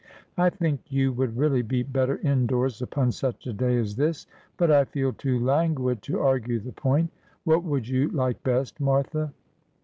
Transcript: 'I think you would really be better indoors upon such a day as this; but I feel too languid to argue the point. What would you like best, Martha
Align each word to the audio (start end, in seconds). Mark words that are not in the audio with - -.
'I 0.39 0.49
think 0.49 0.91
you 0.91 1.13
would 1.13 1.37
really 1.37 1.61
be 1.61 1.83
better 1.83 2.17
indoors 2.17 2.81
upon 2.81 3.11
such 3.11 3.45
a 3.45 3.53
day 3.53 3.77
as 3.77 3.95
this; 3.95 4.25
but 4.57 4.71
I 4.71 4.83
feel 4.85 5.13
too 5.13 5.37
languid 5.37 6.01
to 6.01 6.19
argue 6.21 6.57
the 6.59 6.71
point. 6.71 7.11
What 7.43 7.63
would 7.63 7.87
you 7.87 8.09
like 8.09 8.41
best, 8.41 8.79
Martha 8.81 9.31